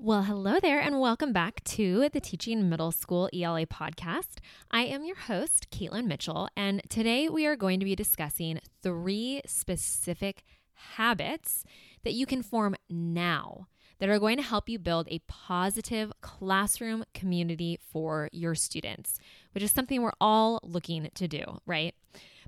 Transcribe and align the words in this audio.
Well, 0.00 0.22
hello 0.22 0.60
there, 0.60 0.78
and 0.78 1.00
welcome 1.00 1.32
back 1.32 1.64
to 1.64 2.08
the 2.08 2.20
Teaching 2.20 2.68
Middle 2.68 2.92
School 2.92 3.28
ELA 3.34 3.66
podcast. 3.66 4.38
I 4.70 4.82
am 4.82 5.04
your 5.04 5.16
host, 5.16 5.70
Caitlin 5.72 6.04
Mitchell, 6.06 6.48
and 6.56 6.80
today 6.88 7.28
we 7.28 7.46
are 7.46 7.56
going 7.56 7.80
to 7.80 7.84
be 7.84 7.96
discussing 7.96 8.60
three 8.80 9.42
specific 9.44 10.44
habits 10.72 11.64
that 12.04 12.14
you 12.14 12.26
can 12.26 12.44
form 12.44 12.76
now 12.88 13.66
that 13.98 14.08
are 14.08 14.20
going 14.20 14.36
to 14.36 14.42
help 14.44 14.68
you 14.68 14.78
build 14.78 15.08
a 15.10 15.20
positive 15.26 16.12
classroom 16.20 17.04
community 17.12 17.80
for 17.90 18.28
your 18.30 18.54
students, 18.54 19.18
which 19.50 19.64
is 19.64 19.72
something 19.72 20.00
we're 20.00 20.12
all 20.20 20.60
looking 20.62 21.10
to 21.12 21.26
do, 21.26 21.58
right? 21.66 21.96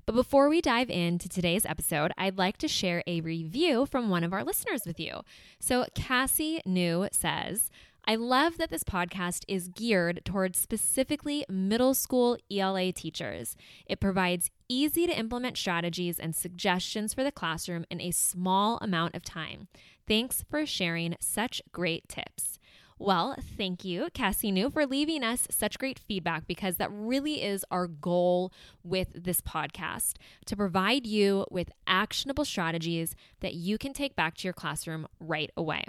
But 0.05 0.15
before 0.15 0.49
we 0.49 0.61
dive 0.61 0.89
into 0.89 1.29
today's 1.29 1.65
episode, 1.65 2.11
I'd 2.17 2.37
like 2.37 2.57
to 2.57 2.67
share 2.67 3.03
a 3.07 3.21
review 3.21 3.85
from 3.85 4.09
one 4.09 4.23
of 4.23 4.33
our 4.33 4.43
listeners 4.43 4.83
with 4.85 4.99
you. 4.99 5.21
So, 5.59 5.85
Cassie 5.95 6.61
New 6.65 7.07
says, 7.11 7.69
I 8.05 8.15
love 8.15 8.57
that 8.57 8.71
this 8.71 8.83
podcast 8.83 9.45
is 9.47 9.67
geared 9.67 10.21
towards 10.25 10.57
specifically 10.59 11.45
middle 11.47 11.93
school 11.93 12.35
ELA 12.51 12.91
teachers. 12.91 13.55
It 13.85 13.99
provides 13.99 14.49
easy 14.67 15.05
to 15.05 15.17
implement 15.17 15.57
strategies 15.57 16.19
and 16.19 16.35
suggestions 16.35 17.13
for 17.13 17.23
the 17.23 17.31
classroom 17.31 17.85
in 17.91 18.01
a 18.01 18.11
small 18.11 18.79
amount 18.81 19.15
of 19.15 19.23
time. 19.23 19.67
Thanks 20.07 20.43
for 20.49 20.65
sharing 20.65 21.15
such 21.19 21.61
great 21.71 22.09
tips. 22.09 22.57
Well, 23.03 23.35
thank 23.57 23.83
you, 23.83 24.09
Cassie 24.13 24.51
New, 24.51 24.69
for 24.69 24.85
leaving 24.85 25.23
us 25.23 25.47
such 25.49 25.79
great 25.79 25.97
feedback 25.97 26.45
because 26.45 26.75
that 26.75 26.91
really 26.91 27.41
is 27.41 27.65
our 27.71 27.87
goal 27.87 28.53
with 28.83 29.07
this 29.15 29.41
podcast 29.41 30.17
to 30.45 30.55
provide 30.55 31.07
you 31.07 31.47
with 31.49 31.71
actionable 31.87 32.45
strategies 32.45 33.15
that 33.39 33.55
you 33.55 33.79
can 33.79 33.93
take 33.93 34.15
back 34.15 34.35
to 34.35 34.43
your 34.43 34.53
classroom 34.53 35.07
right 35.19 35.49
away. 35.57 35.83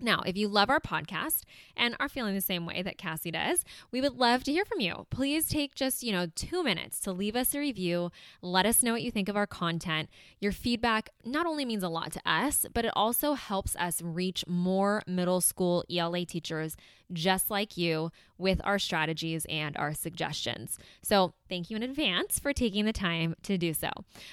Now, 0.00 0.22
if 0.26 0.36
you 0.36 0.48
love 0.48 0.68
our 0.68 0.80
podcast 0.80 1.42
and 1.76 1.96
are 1.98 2.08
feeling 2.08 2.34
the 2.34 2.40
same 2.40 2.66
way 2.66 2.82
that 2.82 2.98
Cassie 2.98 3.30
does, 3.30 3.64
we 3.90 4.00
would 4.00 4.14
love 4.14 4.44
to 4.44 4.52
hear 4.52 4.64
from 4.64 4.80
you. 4.80 5.06
Please 5.10 5.48
take 5.48 5.74
just, 5.74 6.02
you 6.02 6.12
know, 6.12 6.26
2 6.34 6.62
minutes 6.62 7.00
to 7.00 7.12
leave 7.12 7.34
us 7.34 7.54
a 7.54 7.58
review. 7.58 8.10
Let 8.42 8.66
us 8.66 8.82
know 8.82 8.92
what 8.92 9.02
you 9.02 9.10
think 9.10 9.28
of 9.28 9.36
our 9.36 9.46
content. 9.46 10.10
Your 10.38 10.52
feedback 10.52 11.08
not 11.24 11.46
only 11.46 11.64
means 11.64 11.82
a 11.82 11.88
lot 11.88 12.12
to 12.12 12.20
us, 12.26 12.66
but 12.74 12.84
it 12.84 12.92
also 12.94 13.34
helps 13.34 13.74
us 13.76 14.02
reach 14.02 14.44
more 14.46 15.02
middle 15.06 15.40
school 15.40 15.84
ELA 15.90 16.26
teachers 16.26 16.76
just 17.12 17.50
like 17.50 17.76
you 17.76 18.10
with 18.36 18.60
our 18.64 18.78
strategies 18.78 19.46
and 19.48 19.76
our 19.76 19.94
suggestions. 19.94 20.78
So, 21.02 21.34
thank 21.48 21.70
you 21.70 21.76
in 21.76 21.82
advance 21.82 22.38
for 22.38 22.52
taking 22.52 22.84
the 22.84 22.92
time 22.92 23.36
to 23.44 23.56
do 23.56 23.72
so. 23.72 23.90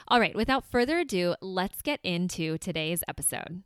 All 0.08 0.20
right, 0.20 0.36
without 0.36 0.66
further 0.66 1.00
ado, 1.00 1.36
let's 1.40 1.82
get 1.82 2.00
into 2.04 2.58
today's 2.58 3.04
episode. 3.08 3.62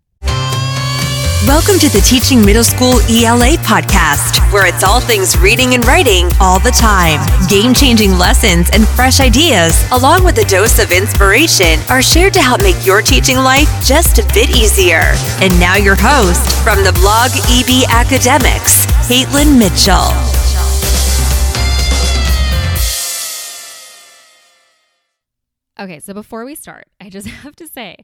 Welcome 1.45 1.77
to 1.77 1.89
the 1.89 2.01
Teaching 2.01 2.43
Middle 2.43 2.63
School 2.63 2.99
ELA 3.07 3.61
podcast, 3.61 4.51
where 4.51 4.65
it's 4.65 4.83
all 4.83 4.99
things 4.99 5.37
reading 5.37 5.75
and 5.75 5.85
writing 5.85 6.31
all 6.41 6.59
the 6.59 6.71
time. 6.71 7.21
Game 7.47 7.75
changing 7.75 8.17
lessons 8.17 8.71
and 8.73 8.87
fresh 8.87 9.19
ideas, 9.19 9.87
along 9.91 10.23
with 10.23 10.39
a 10.39 10.45
dose 10.45 10.79
of 10.79 10.91
inspiration, 10.91 11.77
are 11.91 12.01
shared 12.01 12.33
to 12.33 12.41
help 12.41 12.63
make 12.63 12.83
your 12.83 13.03
teaching 13.03 13.37
life 13.37 13.69
just 13.85 14.17
a 14.17 14.25
bit 14.33 14.49
easier. 14.49 15.13
And 15.39 15.53
now, 15.59 15.75
your 15.75 15.95
host 15.95 16.41
from 16.65 16.83
the 16.83 16.91
blog 16.93 17.29
EB 17.53 17.85
Academics, 17.93 18.87
Caitlin 19.05 19.59
Mitchell. 19.59 20.09
Okay, 25.79 25.99
so 25.99 26.15
before 26.15 26.43
we 26.45 26.55
start, 26.55 26.87
I 26.99 27.09
just 27.09 27.27
have 27.45 27.55
to 27.57 27.67
say 27.67 27.97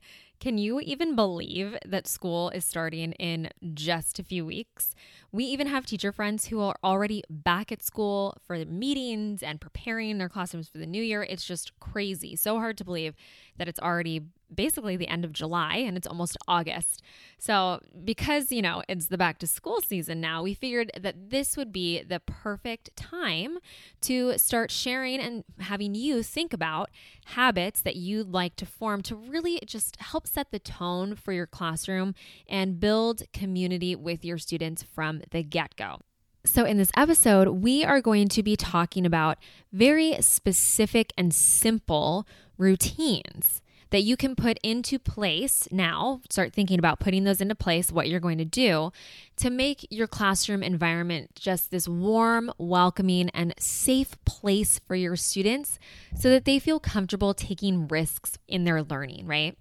can 0.43 0.57
you 0.57 0.81
even 0.81 1.15
believe 1.15 1.77
that 1.85 2.05
school 2.05 2.49
is 2.49 2.65
starting 2.65 3.13
in 3.13 3.47
just 3.73 4.19
a 4.19 4.23
few 4.23 4.45
weeks? 4.45 4.93
We 5.31 5.45
even 5.45 5.67
have 5.67 5.85
teacher 5.85 6.11
friends 6.11 6.47
who 6.47 6.59
are 6.59 6.75
already 6.83 7.23
back 7.29 7.71
at 7.71 7.81
school 7.81 8.35
for 8.45 8.57
meetings 8.65 9.41
and 9.41 9.61
preparing 9.61 10.17
their 10.17 10.27
classrooms 10.27 10.67
for 10.67 10.79
the 10.79 10.85
new 10.85 11.01
year. 11.01 11.23
It's 11.23 11.45
just 11.45 11.79
crazy. 11.79 12.35
So 12.35 12.57
hard 12.57 12.77
to 12.79 12.83
believe 12.83 13.15
that 13.55 13.69
it's 13.69 13.79
already 13.79 14.19
basically 14.55 14.95
the 14.95 15.07
end 15.07 15.25
of 15.25 15.33
July 15.33 15.77
and 15.77 15.97
it's 15.97 16.07
almost 16.07 16.37
August. 16.47 17.01
So, 17.37 17.79
because, 18.03 18.51
you 18.51 18.61
know, 18.61 18.83
it's 18.87 19.07
the 19.07 19.17
back 19.17 19.39
to 19.39 19.47
school 19.47 19.81
season 19.81 20.21
now, 20.21 20.43
we 20.43 20.53
figured 20.53 20.91
that 20.99 21.29
this 21.29 21.57
would 21.57 21.71
be 21.71 22.01
the 22.03 22.19
perfect 22.19 22.95
time 22.95 23.57
to 24.01 24.37
start 24.37 24.71
sharing 24.71 25.19
and 25.19 25.43
having 25.59 25.95
you 25.95 26.23
think 26.23 26.53
about 26.53 26.89
habits 27.25 27.81
that 27.81 27.95
you'd 27.95 28.29
like 28.29 28.55
to 28.57 28.65
form 28.65 29.01
to 29.03 29.15
really 29.15 29.59
just 29.65 29.97
help 29.99 30.27
set 30.27 30.51
the 30.51 30.59
tone 30.59 31.15
for 31.15 31.33
your 31.33 31.47
classroom 31.47 32.15
and 32.47 32.79
build 32.79 33.23
community 33.33 33.95
with 33.95 34.23
your 34.23 34.37
students 34.37 34.83
from 34.83 35.21
the 35.31 35.43
get 35.43 35.75
go. 35.75 35.99
So, 36.45 36.65
in 36.65 36.77
this 36.77 36.91
episode, 36.97 37.47
we 37.47 37.85
are 37.85 38.01
going 38.01 38.27
to 38.29 38.43
be 38.43 38.57
talking 38.57 39.05
about 39.05 39.37
very 39.71 40.17
specific 40.21 41.13
and 41.17 41.33
simple 41.33 42.27
routines 42.57 43.61
that 43.93 44.01
you 44.01 44.17
can 44.17 44.35
put 44.35 44.57
into 44.63 44.97
place 44.97 45.67
now. 45.69 46.19
Start 46.27 46.51
thinking 46.51 46.79
about 46.79 46.99
putting 46.99 47.25
those 47.25 47.39
into 47.39 47.53
place, 47.53 47.91
what 47.91 48.09
you're 48.09 48.19
going 48.19 48.39
to 48.39 48.45
do 48.45 48.91
to 49.37 49.51
make 49.51 49.85
your 49.91 50.07
classroom 50.07 50.63
environment 50.63 51.29
just 51.35 51.69
this 51.69 51.87
warm, 51.87 52.51
welcoming, 52.57 53.29
and 53.35 53.53
safe 53.59 54.15
place 54.25 54.79
for 54.87 54.95
your 54.95 55.15
students 55.15 55.77
so 56.17 56.31
that 56.31 56.45
they 56.45 56.57
feel 56.57 56.79
comfortable 56.79 57.35
taking 57.35 57.87
risks 57.87 58.35
in 58.47 58.63
their 58.63 58.81
learning, 58.81 59.27
right? 59.27 59.55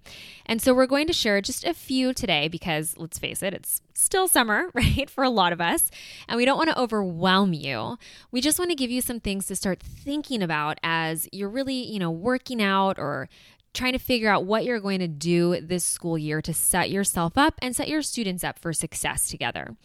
And 0.47 0.59
so 0.59 0.73
we're 0.73 0.87
going 0.87 1.05
to 1.07 1.13
share 1.13 1.39
just 1.39 1.63
a 1.63 1.73
few 1.75 2.11
today 2.11 2.47
because 2.47 2.95
let's 2.97 3.19
face 3.19 3.43
it, 3.43 3.53
it's 3.53 3.81
still 3.93 4.27
summer, 4.27 4.69
right, 4.73 5.11
for 5.11 5.23
a 5.23 5.29
lot 5.29 5.53
of 5.53 5.61
us, 5.61 5.91
and 6.27 6.37
we 6.37 6.45
don't 6.45 6.57
want 6.57 6.71
to 6.71 6.79
overwhelm 6.79 7.53
you. 7.53 7.99
We 8.31 8.41
just 8.41 8.57
want 8.57 8.71
to 8.71 8.75
give 8.75 8.89
you 8.89 9.01
some 9.01 9.19
things 9.19 9.45
to 9.45 9.55
start 9.55 9.79
thinking 9.79 10.41
about 10.41 10.79
as 10.81 11.29
you're 11.31 11.49
really, 11.49 11.83
you 11.85 11.99
know, 11.99 12.09
working 12.09 12.63
out 12.63 12.97
or 12.97 13.29
trying 13.73 13.93
to 13.93 13.99
figure 13.99 14.29
out 14.29 14.45
what 14.45 14.65
you're 14.65 14.79
going 14.79 14.99
to 14.99 15.07
do 15.07 15.59
this 15.61 15.83
school 15.83 16.17
year 16.17 16.41
to 16.41 16.53
set 16.53 16.89
yourself 16.89 17.37
up 17.37 17.55
and 17.61 17.75
set 17.75 17.87
your 17.87 18.01
students 18.01 18.43
up 18.43 18.59
for 18.59 18.73
success 18.73 19.27
together. 19.29 19.75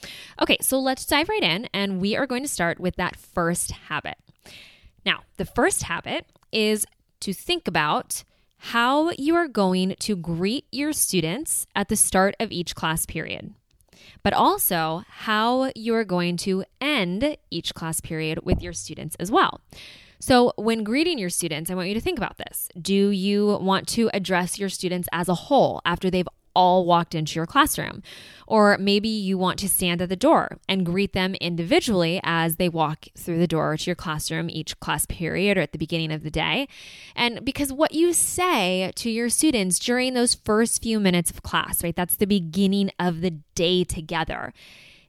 Okay, 0.40 0.58
so 0.60 0.78
let's 0.78 1.06
dive 1.06 1.28
right 1.28 1.42
in, 1.42 1.68
and 1.72 2.00
we 2.00 2.16
are 2.16 2.26
going 2.26 2.42
to 2.42 2.48
start 2.48 2.78
with 2.78 2.96
that 2.96 3.16
first 3.16 3.70
habit. 3.70 4.16
Now, 5.06 5.20
the 5.36 5.46
first 5.46 5.84
habit 5.84 6.26
is 6.52 6.86
to 7.20 7.32
think 7.32 7.66
about 7.66 8.24
how 8.58 9.10
you 9.12 9.34
are 9.36 9.48
going 9.48 9.94
to 10.00 10.16
greet 10.16 10.66
your 10.72 10.92
students 10.92 11.66
at 11.74 11.88
the 11.88 11.96
start 11.96 12.34
of 12.40 12.50
each 12.50 12.74
class 12.74 13.06
period, 13.06 13.54
but 14.22 14.32
also 14.32 15.04
how 15.08 15.70
you 15.74 15.94
are 15.94 16.04
going 16.04 16.36
to 16.38 16.64
end 16.80 17.36
each 17.50 17.74
class 17.74 18.00
period 18.00 18.40
with 18.44 18.62
your 18.62 18.72
students 18.72 19.16
as 19.20 19.30
well. 19.30 19.60
So, 20.20 20.52
when 20.56 20.82
greeting 20.82 21.16
your 21.16 21.30
students, 21.30 21.70
I 21.70 21.74
want 21.74 21.88
you 21.88 21.94
to 21.94 22.00
think 22.00 22.18
about 22.18 22.38
this. 22.38 22.68
Do 22.80 23.10
you 23.10 23.58
want 23.60 23.86
to 23.88 24.10
address 24.12 24.58
your 24.58 24.68
students 24.68 25.08
as 25.12 25.28
a 25.28 25.34
whole 25.34 25.80
after 25.84 26.10
they've 26.10 26.28
all 26.58 26.84
walked 26.84 27.14
into 27.14 27.36
your 27.36 27.46
classroom. 27.46 28.02
Or 28.48 28.76
maybe 28.78 29.08
you 29.08 29.38
want 29.38 29.60
to 29.60 29.68
stand 29.68 30.02
at 30.02 30.08
the 30.08 30.16
door 30.16 30.58
and 30.68 30.84
greet 30.84 31.12
them 31.12 31.36
individually 31.36 32.20
as 32.24 32.56
they 32.56 32.68
walk 32.68 33.06
through 33.16 33.38
the 33.38 33.46
door 33.46 33.76
to 33.76 33.86
your 33.86 33.94
classroom 33.94 34.50
each 34.50 34.80
class 34.80 35.06
period 35.06 35.56
or 35.56 35.60
at 35.60 35.70
the 35.70 35.78
beginning 35.78 36.10
of 36.10 36.24
the 36.24 36.32
day. 36.32 36.66
And 37.14 37.44
because 37.44 37.72
what 37.72 37.94
you 37.94 38.12
say 38.12 38.90
to 38.96 39.08
your 39.08 39.28
students 39.28 39.78
during 39.78 40.14
those 40.14 40.34
first 40.34 40.82
few 40.82 40.98
minutes 40.98 41.30
of 41.30 41.44
class, 41.44 41.84
right, 41.84 41.94
that's 41.94 42.16
the 42.16 42.26
beginning 42.26 42.90
of 42.98 43.20
the 43.20 43.38
day 43.54 43.84
together. 43.84 44.52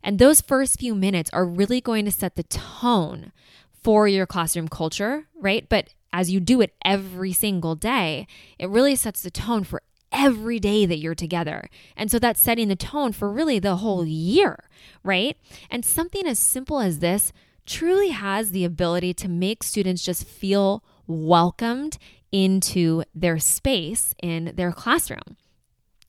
And 0.04 0.20
those 0.20 0.42
first 0.42 0.80
few 0.80 0.94
minutes 0.94 1.32
are 1.34 1.46
really 1.46 1.82
going 1.82 2.06
to 2.06 2.12
set 2.12 2.36
the 2.36 2.44
tone 2.44 3.32
for 3.82 4.08
your 4.08 4.28
classroom 4.28 4.68
culture, 4.68 5.26
right? 5.36 5.68
But 5.68 5.96
as 6.14 6.30
you 6.30 6.40
do 6.40 6.62
it 6.62 6.76
every 6.86 7.34
single 7.34 7.74
day, 7.74 8.28
it 8.60 8.70
really 8.70 8.96
sets 8.96 9.24
the 9.24 9.32
tone 9.32 9.64
for 9.64 9.82
every 10.20 10.60
day 10.60 10.86
that 10.86 11.00
you're 11.00 11.16
together. 11.16 11.70
And 11.96 12.12
so 12.12 12.20
that's 12.20 12.42
setting 12.42 12.68
the 12.68 12.76
tone 12.76 13.14
for 13.14 13.32
really 13.32 13.58
the 13.58 13.78
whole 13.78 14.06
year, 14.06 14.66
right? 15.04 15.38
And 15.72 15.86
something 15.86 16.28
as 16.28 16.38
simple 16.38 16.80
as 16.80 17.00
this 17.00 17.32
truly 17.66 18.10
has 18.10 18.52
the 18.52 18.66
ability 18.66 19.14
to 19.14 19.30
make 19.30 19.64
students 19.64 20.04
just 20.04 20.26
feel 20.28 20.84
welcomed 21.08 21.98
into 22.32 23.04
their 23.16 23.40
space 23.40 24.14
in 24.22 24.52
their 24.56 24.72
classroom. 24.72 25.38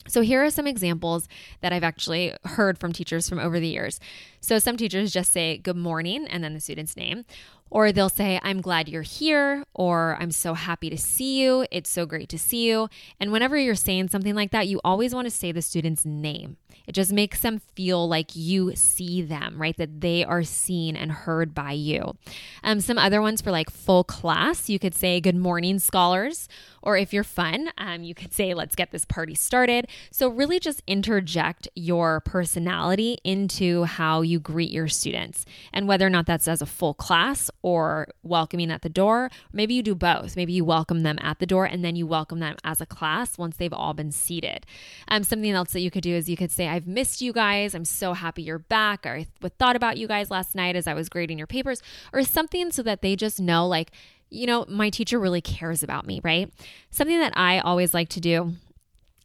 So, 0.08 0.22
here 0.22 0.42
are 0.42 0.50
some 0.50 0.66
examples 0.66 1.28
that 1.60 1.72
I've 1.72 1.84
actually 1.84 2.34
heard 2.44 2.78
from 2.78 2.92
teachers 2.92 3.28
from 3.28 3.38
over 3.38 3.60
the 3.60 3.68
years. 3.68 4.00
So, 4.40 4.58
some 4.58 4.76
teachers 4.76 5.12
just 5.12 5.30
say 5.30 5.58
good 5.58 5.76
morning 5.76 6.26
and 6.26 6.42
then 6.42 6.54
the 6.54 6.60
student's 6.60 6.96
name, 6.96 7.24
Or 7.70 7.92
they'll 7.92 8.08
say, 8.08 8.40
I'm 8.42 8.60
glad 8.60 8.88
you're 8.88 9.02
here, 9.02 9.64
or 9.74 10.16
I'm 10.20 10.32
so 10.32 10.54
happy 10.54 10.90
to 10.90 10.98
see 10.98 11.40
you. 11.40 11.66
It's 11.70 11.88
so 11.88 12.04
great 12.04 12.28
to 12.30 12.38
see 12.38 12.68
you. 12.68 12.88
And 13.20 13.30
whenever 13.30 13.56
you're 13.56 13.74
saying 13.74 14.08
something 14.08 14.34
like 14.34 14.50
that, 14.50 14.68
you 14.68 14.80
always 14.84 15.14
want 15.14 15.26
to 15.26 15.30
say 15.30 15.52
the 15.52 15.62
student's 15.62 16.04
name. 16.04 16.56
It 16.86 16.92
just 16.92 17.12
makes 17.12 17.40
them 17.40 17.60
feel 17.76 18.08
like 18.08 18.34
you 18.34 18.74
see 18.74 19.22
them, 19.22 19.60
right? 19.60 19.76
That 19.76 20.00
they 20.00 20.24
are 20.24 20.42
seen 20.42 20.96
and 20.96 21.12
heard 21.12 21.54
by 21.54 21.72
you. 21.72 22.16
Um, 22.64 22.80
some 22.80 22.98
other 22.98 23.20
ones 23.20 23.40
for 23.40 23.50
like 23.50 23.70
full 23.70 24.04
class, 24.04 24.68
you 24.68 24.78
could 24.78 24.94
say, 24.94 25.20
Good 25.20 25.36
morning, 25.36 25.78
scholars. 25.78 26.48
Or 26.82 26.96
if 26.96 27.12
you're 27.12 27.24
fun, 27.24 27.70
um, 27.76 28.02
you 28.02 28.14
could 28.14 28.32
say, 28.32 28.54
Let's 28.54 28.74
get 28.74 28.90
this 28.90 29.04
party 29.04 29.34
started. 29.34 29.86
So, 30.10 30.28
really 30.28 30.58
just 30.58 30.82
interject 30.86 31.68
your 31.74 32.20
personality 32.20 33.18
into 33.22 33.84
how 33.84 34.22
you 34.22 34.40
greet 34.40 34.70
your 34.70 34.88
students. 34.88 35.44
And 35.72 35.86
whether 35.86 36.06
or 36.06 36.10
not 36.10 36.26
that's 36.26 36.48
as 36.48 36.62
a 36.62 36.66
full 36.66 36.94
class 36.94 37.50
or 37.62 38.08
welcoming 38.22 38.70
at 38.70 38.82
the 38.82 38.88
door, 38.88 39.30
maybe 39.52 39.74
you 39.74 39.82
do 39.82 39.94
both. 39.94 40.36
Maybe 40.36 40.52
you 40.52 40.64
welcome 40.64 41.00
them 41.02 41.18
at 41.20 41.38
the 41.38 41.46
door 41.46 41.64
and 41.64 41.84
then 41.84 41.96
you 41.96 42.06
welcome 42.06 42.38
them 42.38 42.56
as 42.64 42.80
a 42.80 42.86
class 42.86 43.36
once 43.38 43.56
they've 43.56 43.72
all 43.72 43.94
been 43.94 44.12
seated. 44.12 44.66
Um, 45.08 45.24
something 45.24 45.50
else 45.50 45.72
that 45.72 45.80
you 45.80 45.90
could 45.90 46.02
do 46.02 46.14
is 46.14 46.28
you 46.28 46.36
could 46.36 46.50
say, 46.50 46.68
I've 46.68 46.86
missed 46.86 47.20
you 47.20 47.32
guys. 47.32 47.74
I'm 47.74 47.84
so 47.84 48.14
happy 48.14 48.42
you're 48.42 48.58
back. 48.58 49.06
Or 49.06 49.14
I 49.14 49.26
thought 49.58 49.76
about 49.76 49.98
you 49.98 50.08
guys 50.08 50.30
last 50.30 50.54
night 50.54 50.76
as 50.76 50.86
I 50.86 50.94
was 50.94 51.08
grading 51.08 51.38
your 51.38 51.46
papers, 51.46 51.82
or 52.12 52.22
something 52.22 52.70
so 52.70 52.82
that 52.82 53.02
they 53.02 53.16
just 53.16 53.40
know, 53.40 53.66
like, 53.66 53.90
you 54.30 54.46
know, 54.46 54.64
my 54.68 54.90
teacher 54.90 55.18
really 55.18 55.40
cares 55.40 55.82
about 55.82 56.06
me, 56.06 56.20
right? 56.22 56.52
Something 56.90 57.18
that 57.18 57.36
I 57.36 57.58
always 57.58 57.92
like 57.92 58.08
to 58.10 58.20
do 58.20 58.54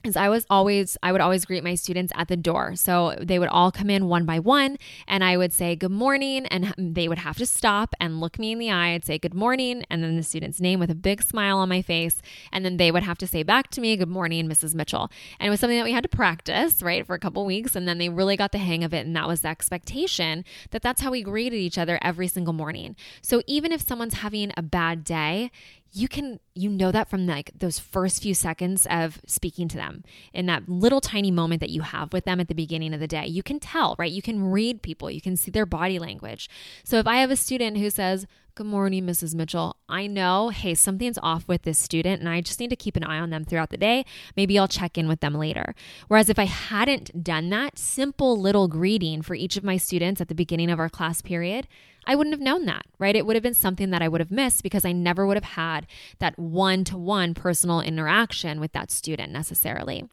is 0.06 0.16
I 0.16 0.30
was 0.30 0.46
always 0.50 0.98
I 1.04 1.12
would 1.12 1.22
always 1.22 1.46
greet 1.46 1.64
my 1.64 1.76
students 1.76 2.12
at 2.16 2.28
the 2.28 2.38
door. 2.38 2.76
So 2.76 3.16
they 3.20 3.40
would 3.40 3.50
all 3.50 3.72
come 3.72 3.90
in 3.90 4.08
one 4.08 4.26
by 4.26 4.40
one 4.40 4.78
and 5.08 5.24
I 5.24 5.38
would 5.38 5.54
say 5.54 5.76
good 5.76 5.92
morning 5.92 6.46
and 6.48 6.74
they 6.78 7.08
would 7.08 7.18
have 7.20 7.38
to 7.38 7.46
stop 7.46 7.96
and 8.00 8.20
look 8.20 8.40
me 8.40 8.52
in 8.52 8.60
the 8.60 8.72
eye. 8.72 8.94
I'd 8.94 9.06
say 9.06 9.18
good 9.18 9.34
morning 9.34 9.84
and 9.90 10.04
then 10.04 10.16
the 10.16 10.24
student's 10.24 10.62
name 10.62 10.80
with 10.80 10.92
a 10.92 10.96
big 10.96 11.22
smile 11.24 11.58
on 11.58 11.70
my 11.70 11.82
face 11.82 12.22
and 12.52 12.64
then 12.64 12.78
they 12.78 12.92
would 12.92 13.04
have 13.04 13.18
to 13.20 13.28
say 13.28 13.44
back 13.44 13.70
to 13.72 13.82
me 13.82 13.98
good 13.98 14.10
morning 14.10 14.48
Mrs. 14.48 14.76
Mitchell. 14.76 15.12
And 15.40 15.48
it 15.48 15.50
was 15.50 15.60
something 15.60 15.78
that 15.78 15.86
we 15.86 15.92
had 15.92 16.04
to 16.04 16.10
practice, 16.10 16.82
right, 16.82 17.06
for 17.06 17.16
a 17.16 17.20
couple 17.20 17.46
weeks 17.46 17.76
and 17.76 17.88
then 17.88 17.98
they 17.98 18.10
really 18.10 18.38
got 18.38 18.52
the 18.52 18.58
hang 18.58 18.84
of 18.84 18.94
it 18.94 19.06
and 19.06 19.16
that 19.16 19.28
was 19.28 19.42
the 19.42 19.50
expectation 19.50 20.46
that 20.72 20.82
that's 20.82 21.02
how 21.02 21.12
we 21.12 21.24
greeted 21.24 21.58
each 21.58 21.78
other 21.78 22.00
every 22.02 22.28
single 22.28 22.54
morning. 22.54 22.96
So 23.22 23.42
even 23.48 23.72
if 23.72 23.82
someone's 23.82 24.16
having 24.16 24.52
a 24.58 24.62
bad 24.62 25.04
day, 25.04 25.52
you 25.92 26.08
can 26.08 26.40
you 26.54 26.70
know 26.70 26.92
that 26.92 27.10
from 27.10 27.26
like 27.26 27.52
those 27.58 27.80
first 27.80 28.22
few 28.22 28.34
seconds 28.34 28.86
of 28.90 29.22
speaking 29.26 29.68
to 29.70 29.78
them. 29.78 30.04
In 30.34 30.46
that 30.48 30.68
little 30.68 31.02
tiny 31.02 31.32
moment 31.32 31.62
that 31.62 31.70
you 31.70 31.82
have 31.82 32.14
with 32.14 32.26
them 32.26 32.40
at 32.40 32.48
the 32.48 32.56
beginning 32.56 32.94
of 32.94 33.00
the 33.00 33.08
day 33.08 33.26
you 33.28 33.44
can 33.44 33.60
tell 33.60 33.96
right? 33.98 34.12
You 34.12 34.22
can 34.22 34.52
read 34.52 34.82
people. 34.82 35.10
You 35.10 35.22
can 35.22 35.38
see 35.38 35.52
their 35.52 35.66
body 35.66 36.00
language. 36.00 36.50
So 36.84 36.98
if 36.98 37.08
i 37.08 37.18
have 37.18 37.32
a 37.32 37.36
student 37.36 37.78
who 37.78 37.90
says 37.90 38.28
good 38.56 38.66
morning 38.66 39.06
mrs 39.06 39.36
mitchell 39.36 39.76
i 39.90 40.08
know 40.08 40.48
hey 40.48 40.74
something's 40.74 41.18
off 41.22 41.46
with 41.46 41.64
this 41.64 41.78
student 41.78 42.22
and 42.22 42.30
i 42.30 42.40
just 42.40 42.58
need 42.58 42.70
to 42.70 42.76
keep 42.78 42.96
an 42.96 43.04
eye 43.04 43.20
on 43.20 43.30
them 43.30 43.44
throughout 43.44 43.70
the 43.70 43.76
day 43.76 44.06
maybe 44.38 44.58
i'll 44.58 44.66
check 44.66 44.98
in 44.98 45.10
with 45.10 45.20
them 45.20 45.34
later 45.34 45.76
whereas 46.08 46.30
if 46.30 46.40
i 46.40 46.46
hadn't 46.46 47.22
done 47.22 47.50
that 47.50 47.78
simple 47.78 48.40
little 48.40 48.70
greeting 48.70 49.22
for 49.22 49.36
each 49.36 49.58
of 49.58 49.64
my 49.66 49.76
students 49.76 50.22
at 50.22 50.30
the 50.30 50.34
beginning 50.34 50.72
of 50.72 50.80
our 50.80 50.88
class 50.88 51.22
period 51.22 51.68
I 52.08 52.14
wouldn't 52.14 52.36
have 52.36 52.40
known 52.40 52.66
that, 52.68 52.86
right? 53.00 53.16
It 53.16 53.26
would 53.26 53.36
have 53.36 53.42
been 53.42 53.56
something 53.56 53.90
that 53.90 54.04
I 54.04 54.08
would 54.08 54.22
have 54.22 54.30
missed 54.30 54.62
because 54.62 54.86
I 54.86 54.92
never 54.92 55.26
would 55.26 55.38
have 55.38 55.56
had 55.56 55.88
that 56.20 56.38
one 56.38 56.84
to 56.84 56.98
one 56.98 57.34
personal 57.34 57.82
interaction 57.82 58.60
with 58.60 58.74
that 58.74 58.92
student 58.92 59.34
necessarily. 59.34 60.08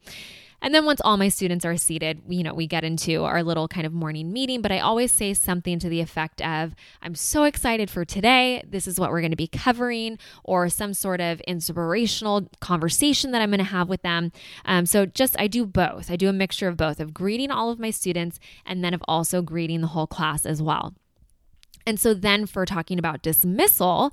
And 0.62 0.73
then 0.73 0.87
once 0.87 1.00
all 1.05 1.17
my 1.17 1.29
students 1.29 1.64
are 1.64 1.76
seated, 1.76 2.23
you 2.29 2.44
know, 2.44 2.55
we 2.55 2.69
get 2.69 2.85
into 2.85 3.25
our 3.25 3.43
little 3.43 3.67
kind 3.67 3.85
of 3.85 3.93
morning 3.93 4.32
meeting, 4.32 4.62
but 4.62 4.70
I 4.70 4.79
always 4.79 5.11
say 5.11 5.35
something 5.35 5.81
to 5.81 5.88
the 5.88 6.00
effect 6.00 6.41
of, 6.41 6.75
I'm 7.03 7.17
so 7.17 7.44
excited 7.44 7.91
for 7.91 8.05
today. 8.05 8.62
This 8.67 8.87
is 8.87 8.99
what 8.99 9.11
we're 9.11 9.20
going 9.20 9.32
to 9.32 9.37
be 9.37 9.49
covering, 9.49 10.19
or 10.44 10.69
some 10.69 10.94
sort 10.94 11.20
of 11.20 11.41
inspirational 11.41 12.49
conversation 12.61 13.32
that 13.32 13.43
I'm 13.43 13.50
going 13.50 13.59
to 13.59 13.64
have 13.64 13.88
with 13.88 14.03
them. 14.03 14.31
Um, 14.64 14.87
so 14.87 15.05
just, 15.05 15.38
I 15.38 15.49
do 15.49 15.67
both. 15.67 16.11
I 16.11 16.17
do 16.17 16.29
a 16.29 16.32
mixture 16.32 16.69
of 16.69 16.76
both 16.76 17.00
of 17.00 17.12
greeting 17.12 17.50
all 17.50 17.70
of 17.70 17.81
my 17.81 17.91
students 17.91 18.38
and 18.64 18.85
then 18.85 18.94
of 18.94 19.03
also 19.09 19.43
greeting 19.43 19.81
the 19.81 19.88
whole 19.88 20.06
class 20.06 20.47
as 20.47 20.62
well. 20.62 20.94
And 21.85 21.99
so 21.99 22.14
then 22.14 22.47
for 22.47 22.64
talking 22.64 23.00
about 23.00 23.23
dismissal, 23.23 24.12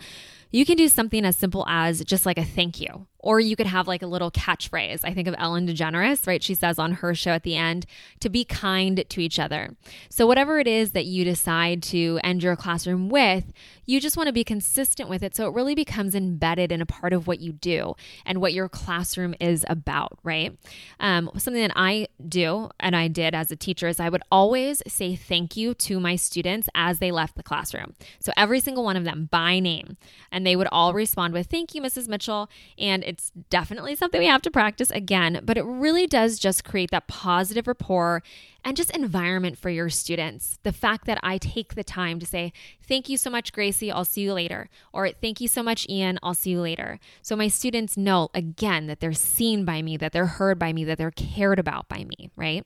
you 0.52 0.66
can 0.66 0.78
do 0.78 0.88
something 0.88 1.26
as 1.26 1.36
simple 1.36 1.66
as 1.68 2.04
just 2.04 2.26
like 2.26 2.38
a 2.38 2.46
thank 2.46 2.80
you 2.82 3.08
or 3.20 3.40
you 3.40 3.56
could 3.56 3.68
have 3.68 3.88
like 3.88 4.02
a 4.02 4.08
little 4.08 4.32
catchphrase. 4.32 5.02
I 5.04 5.14
think 5.14 5.28
of 5.28 5.36
Ellen 5.38 5.68
DeGeneres, 5.68 6.26
right? 6.26 6.42
She 6.42 6.56
says 6.56 6.80
on 6.80 6.94
her 6.94 7.14
show 7.14 7.32
at 7.32 7.44
the 7.44 7.56
end 7.56 7.86
to 8.22 8.30
be 8.30 8.46
kind 8.46 9.04
to 9.08 9.22
each 9.22 9.40
other. 9.40 9.76
So, 10.10 10.26
whatever 10.26 10.60
it 10.60 10.68
is 10.68 10.92
that 10.92 11.06
you 11.06 11.26
decide 11.26 11.84
to 11.84 12.20
end 12.24 12.42
your 12.42 12.56
classroom 12.56 13.10
with, 13.10 13.52
you 13.86 14.00
just 14.00 14.16
want 14.16 14.28
to 14.28 14.34
be 14.34 14.44
consistent 14.44 15.10
with 15.10 15.22
it. 15.22 15.36
So, 15.36 15.48
it 15.48 15.54
really 15.54 15.76
becomes 15.76 16.16
embedded 16.16 16.72
in 16.72 16.82
a 16.82 16.86
part 16.86 17.12
of 17.12 17.28
what 17.28 17.40
you 17.40 17.52
do 17.52 17.96
and 18.26 18.40
what 18.40 18.54
your 18.54 18.70
classroom 18.70 19.36
is 19.42 19.66
about, 19.68 20.18
right? 20.24 20.58
Um, 21.00 21.30
something 21.38 21.62
that 21.62 21.74
I 21.76 22.08
do 22.28 22.70
and 22.80 22.96
I 22.96 23.10
did 23.10 23.36
as 23.36 23.52
a 23.52 23.56
teacher 23.58 23.88
is 23.88 24.00
I 24.00 24.10
would 24.10 24.24
always 24.32 24.82
say 24.88 25.16
thank 25.16 25.58
you 25.58 25.74
to 25.74 26.00
my 26.00 26.16
students 26.16 26.70
as 26.74 27.00
they 27.00 27.12
left 27.12 27.36
the 27.36 27.44
classroom. 27.44 27.96
So, 28.20 28.32
every 28.38 28.62
single 28.62 28.86
one 28.86 28.96
of 28.96 29.04
them 29.04 29.28
by 29.30 29.60
name. 29.60 29.98
And 30.32 30.39
they 30.46 30.56
would 30.56 30.68
all 30.72 30.94
respond 30.94 31.34
with, 31.34 31.48
Thank 31.48 31.74
you, 31.76 31.82
Mrs. 31.82 32.08
Mitchell. 32.08 32.50
And 32.78 33.04
it's 33.04 33.32
definitely 33.50 33.96
something 33.96 34.20
we 34.20 34.28
have 34.28 34.42
to 34.44 34.52
practice 34.52 34.92
again, 34.92 35.42
but 35.44 35.58
it 35.58 35.64
really 35.64 36.08
does 36.08 36.40
just 36.40 36.64
create 36.64 36.92
that 36.92 37.08
positive 37.08 37.68
rapport 37.68 38.24
and 38.64 38.76
just 38.76 38.96
environment 38.96 39.58
for 39.58 39.70
your 39.70 39.90
students. 39.90 40.60
The 40.64 40.72
fact 40.72 41.06
that 41.06 41.20
I 41.24 41.38
take 41.38 41.76
the 41.76 41.84
time 41.84 42.20
to 42.20 42.26
say, 42.26 42.52
Thank 42.88 43.10
you 43.10 43.18
so 43.18 43.30
much, 43.30 43.54
Gracie, 43.54 43.92
I'll 43.92 44.06
see 44.06 44.22
you 44.22 44.34
later. 44.34 44.70
Or 44.94 45.10
thank 45.10 45.40
you 45.40 45.48
so 45.48 45.64
much, 45.64 45.88
Ian, 45.90 46.20
I'll 46.24 46.34
see 46.34 46.52
you 46.52 46.62
later. 46.62 47.00
So 47.22 47.36
my 47.36 47.48
students 47.48 47.98
know 47.98 48.30
again 48.34 48.88
that 48.88 49.00
they're 49.00 49.14
seen 49.14 49.66
by 49.66 49.82
me, 49.82 49.98
that 49.98 50.12
they're 50.12 50.26
heard 50.26 50.60
by 50.60 50.74
me, 50.74 50.84
that 50.86 50.98
they're 50.98 51.12
cared 51.12 51.60
about 51.60 51.88
by 51.88 52.04
me, 52.06 52.32
right? 52.36 52.66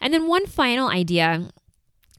And 0.00 0.12
then 0.12 0.26
one 0.26 0.46
final 0.46 0.88
idea 0.88 1.50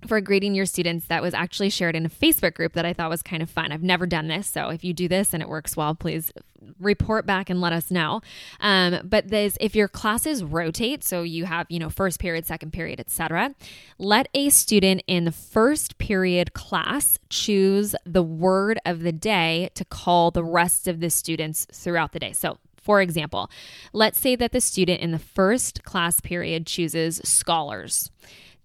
for 0.05 0.21
greeting 0.21 0.53
your 0.53 0.65
students 0.65 1.07
that 1.07 1.21
was 1.21 1.33
actually 1.33 1.69
shared 1.69 1.95
in 1.95 2.05
a 2.05 2.09
Facebook 2.09 2.53
group 2.53 2.73
that 2.73 2.85
I 2.85 2.94
thought 2.94 3.09
was 3.09 3.23
kind 3.23 3.41
of 3.41 3.49
fun. 3.49 3.71
I've 3.71 3.83
never 3.83 4.05
done 4.05 4.27
this, 4.27 4.47
so 4.47 4.69
if 4.69 4.83
you 4.83 4.94
do 4.94 5.07
this 5.07 5.33
and 5.33 5.41
it 5.41 5.49
works 5.49 5.75
well, 5.75 5.95
please 5.95 6.31
report 6.79 7.25
back 7.25 7.49
and 7.49 7.61
let 7.61 7.73
us 7.73 7.89
know. 7.89 8.21
Um, 8.59 8.99
but 9.03 9.29
this, 9.29 9.57
if 9.59 9.75
your 9.75 9.88
classes 9.88 10.44
rotate, 10.44 11.03
so 11.03 11.23
you 11.23 11.45
have 11.45 11.65
you 11.69 11.79
know 11.79 11.89
first 11.89 12.19
period, 12.19 12.45
second 12.45 12.73
period, 12.73 12.99
etc., 12.99 13.55
let 13.97 14.27
a 14.33 14.49
student 14.49 15.03
in 15.07 15.25
the 15.25 15.31
first 15.31 15.97
period 15.97 16.53
class 16.53 17.19
choose 17.29 17.95
the 18.05 18.23
word 18.23 18.79
of 18.85 19.01
the 19.01 19.11
day 19.11 19.69
to 19.75 19.85
call 19.85 20.31
the 20.31 20.43
rest 20.43 20.88
of 20.88 21.00
the 21.00 21.09
students 21.09 21.65
throughout 21.71 22.11
the 22.11 22.19
day. 22.19 22.33
So 22.33 22.57
for 22.88 23.01
example, 23.01 23.51
let's 23.91 24.17
say 24.17 24.38
that 24.38 24.53
the 24.53 24.61
student 24.61 25.01
in 25.01 25.11
the 25.11 25.19
first 25.19 25.83
class 25.83 26.21
period 26.21 26.65
chooses 26.65 27.19
scholars. 27.23 28.09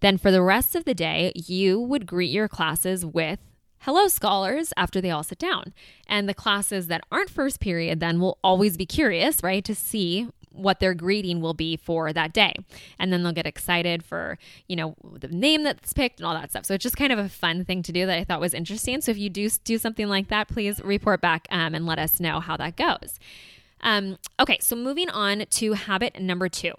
Then 0.03 0.19
for 0.19 0.31
the 0.31 0.43
rest 0.43 0.75
of 0.75 0.85
the 0.85 0.95
day, 0.95 1.33
you 1.35 1.81
would 1.81 2.07
greet 2.07 2.31
your 2.31 2.49
classes 2.49 3.07
with 3.07 3.39
hello, 3.83 4.09
scholars, 4.09 4.73
after 4.77 5.01
they 5.01 5.11
all 5.11 5.23
sit 5.23 5.39
down. 5.39 5.73
And 6.07 6.29
the 6.29 6.35
classes 6.35 6.89
that 6.89 7.05
aren't 7.11 7.31
first 7.31 7.61
period 7.61 8.01
then 8.01 8.21
will 8.21 8.39
always 8.43 8.77
be 8.77 8.85
curious, 8.85 9.43
right, 9.43 9.65
to 9.65 9.75
see 9.75 10.29
what 10.51 10.81
their 10.81 10.93
greeting 10.93 11.41
will 11.41 11.55
be 11.55 11.77
for 11.77 12.13
that 12.13 12.33
day. 12.33 12.55
And 12.99 13.13
then 13.13 13.23
they'll 13.23 13.33
get 13.33 13.47
excited 13.47 14.05
for, 14.05 14.39
you 14.69 14.77
know, 14.77 14.97
the 15.19 15.29
name 15.29 15.63
that's 15.63 15.93
picked 15.93 16.19
and 16.19 16.27
all 16.27 16.35
that 16.35 16.51
stuff. 16.51 16.67
So 16.67 16.75
it's 16.75 16.83
just 16.83 16.97
kind 16.97 17.13
of 17.13 17.19
a 17.19 17.29
fun 17.29 17.65
thing 17.65 17.83
to 17.85 17.93
do 17.93 18.05
that 18.05 18.19
I 18.19 18.25
thought 18.25 18.41
was 18.41 18.55
interesting. 18.55 19.01
So 19.01 19.13
if 19.13 19.19
you 19.19 19.31
do 19.31 19.49
do 19.65 19.79
something 19.79 20.09
like 20.09 20.29
that, 20.29 20.49
please 20.49 20.81
report 20.83 21.21
back 21.21 21.47
um, 21.51 21.75
and 21.75 21.87
let 21.87 21.99
us 21.99 22.21
know 22.21 22.41
how 22.41 22.57
that 22.57 22.77
goes. 22.77 23.19
Um, 23.81 24.19
okay, 24.39 24.59
so 24.61 24.77
moving 24.77 25.11
on 25.11 25.45
to 25.49 25.73
habit 25.73 26.21
number 26.21 26.49
two. 26.49 26.73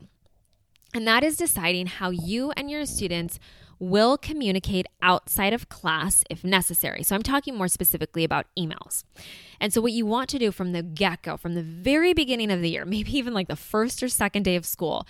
And 0.94 1.08
that 1.08 1.24
is 1.24 1.38
deciding 1.38 1.88
how 1.88 2.12
you 2.12 2.52
and 2.56 2.70
your 2.70 2.86
students 2.86 3.40
will 3.80 4.18
communicate 4.18 4.86
outside 5.02 5.52
of 5.52 5.68
class 5.68 6.24
if 6.30 6.44
necessary. 6.44 7.04
So 7.04 7.16
I'm 7.16 7.24
talking 7.24 7.56
more 7.56 7.68
specifically 7.68 8.24
about 8.24 8.46
emails. 8.58 9.04
And 9.60 9.74
so, 9.74 9.82
what 9.82 9.92
you 9.92 10.06
want 10.06 10.30
to 10.30 10.40
do 10.40 10.52
from 10.52 10.72
the 10.72 10.84
get 10.84 11.24
go, 11.24 11.36
from 11.38 11.56
the 11.56 11.64
very 11.64 12.14
beginning 12.14 12.52
of 12.52 12.62
the 12.62 12.70
year, 12.70 12.86
maybe 12.94 13.18
even 13.18 13.34
like 13.34 13.48
the 13.48 13.56
first 13.56 14.04
or 14.04 14.10
second 14.10 14.44
day 14.44 14.56
of 14.56 14.66
school, 14.66 15.08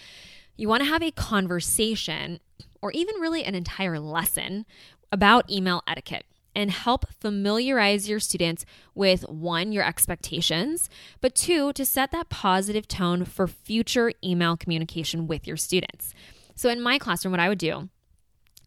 you 0.56 0.68
want 0.68 0.84
to 0.84 0.90
have 0.90 1.04
a 1.04 1.12
conversation 1.12 2.40
or 2.82 2.92
even 2.92 3.16
really 3.16 3.44
an 3.44 3.56
entire 3.56 4.00
lesson 4.00 4.66
about 5.12 5.50
email 5.50 5.84
etiquette 5.88 6.26
and 6.56 6.72
help 6.72 7.06
familiarize 7.20 8.10
your 8.10 8.20
students 8.20 8.66
with 8.96 9.28
one, 9.30 9.72
your 9.72 9.84
expectations, 9.84 10.90
but 11.22 11.36
two, 11.36 11.74
to 11.74 11.86
set 11.86 12.12
that 12.12 12.30
positive 12.30 12.88
tone 12.88 13.26
for 13.26 13.48
future 13.48 14.12
email 14.24 14.58
communication 14.58 15.28
with 15.28 15.48
your 15.48 15.58
students. 15.58 16.14
So, 16.56 16.70
in 16.70 16.82
my 16.82 17.00
classroom, 17.00 17.32
what 17.32 17.40
I 17.40 17.50
would 17.50 17.58
do 17.58 17.90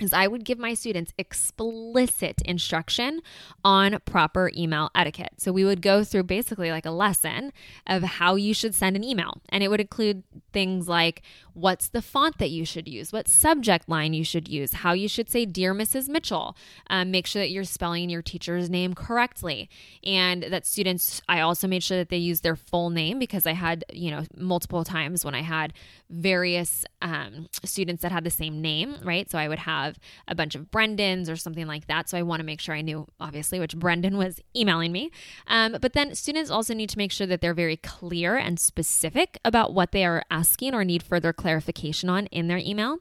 is 0.01 0.13
I 0.13 0.27
would 0.27 0.45
give 0.45 0.59
my 0.59 0.75
students 0.75 1.13
explicit 1.19 2.43
instruction 2.45 3.21
on 3.65 3.99
proper 4.05 4.51
email 4.55 4.91
etiquette. 4.95 5.35
So 5.39 5.53
we 5.53 5.65
would 5.65 5.81
go 5.81 6.05
through 6.05 6.25
basically 6.25 6.71
like 6.71 6.87
a 6.87 6.91
lesson 6.91 7.53
of 7.87 8.03
how 8.03 8.35
you 8.35 8.53
should 8.53 8.75
send 8.75 8.97
an 8.97 9.05
email. 9.05 9.41
And 9.49 9.65
it 9.65 9.69
would 9.69 9.81
include 9.81 10.23
things 10.57 10.89
like 10.89 11.21
what's 11.53 11.89
the 11.89 12.01
font 12.01 12.39
that 12.39 12.49
you 12.49 12.65
should 12.65 12.89
use, 12.89 13.13
what 13.13 13.29
subject 13.29 13.91
line 13.91 14.15
you 14.15 14.25
should 14.25 14.49
use, 14.49 14.73
how 14.73 14.95
you 14.95 15.07
should 15.07 15.29
say, 15.29 15.45
Dear 15.45 15.75
Mrs. 15.75 16.09
Mitchell. 16.09 16.57
Um, 16.89 17.11
make 17.11 17.27
sure 17.27 17.43
that 17.43 17.51
you're 17.51 17.65
spelling 17.65 18.09
your 18.09 18.23
teacher's 18.23 18.71
name 18.71 18.95
correctly. 18.95 19.69
And 20.03 20.45
that 20.45 20.65
students, 20.65 21.21
I 21.29 21.41
also 21.41 21.69
made 21.69 21.83
sure 21.83 21.99
that 21.99 22.09
they 22.09 22.17
use 22.17 22.41
their 22.41 22.57
full 22.57 22.89
name 22.89 23.19
because 23.19 23.47
I 23.47 23.53
had, 23.53 23.85
you 23.93 24.11
know, 24.11 24.25
multiple 24.35 24.83
times 24.83 25.27
when 25.27 25.35
I 25.35 25.43
had 25.43 25.75
various 26.09 26.87
um, 27.03 27.49
students 27.65 28.01
that 28.03 28.13
had 28.13 28.25
the 28.25 28.31
same 28.31 28.63
name, 28.63 28.97
right? 29.03 29.31
So 29.31 29.39
I 29.39 29.49
would 29.49 29.59
have 29.59 29.99
a 30.29 30.35
bunch 30.35 30.55
of 30.55 30.71
Brendans 30.71 31.31
or 31.31 31.37
something 31.37 31.67
like 31.67 31.87
that. 31.89 32.09
So 32.09 32.17
I 32.17 32.23
want 32.23 32.41
to 32.41 32.47
make 32.47 32.63
sure 32.63 32.75
I 32.75 32.81
knew, 32.81 33.07
obviously, 33.21 33.61
which 33.61 33.77
Brendan 33.77 34.17
was 34.17 34.41
emailing 34.55 34.93
me. 34.93 35.11
Um, 35.49 35.77
but 35.83 35.93
then 35.93 36.15
students 36.15 36.51
also 36.51 36.73
need 36.73 36.89
to 36.91 36.99
make 36.99 37.13
sure 37.13 37.27
that 37.27 37.43
they're 37.43 37.55
very 37.55 37.77
clear 37.77 38.37
and 38.37 38.59
specific 38.59 39.39
about 39.45 39.75
what 39.75 39.93
they 39.93 40.05
are 40.05 40.23
asking 40.31 40.46
or 40.75 40.85
need 40.85 41.03
further 41.03 41.33
clarification 41.33 42.09
on 42.09 42.27
in 42.27 42.49
their 42.49 42.59
email. 42.59 42.99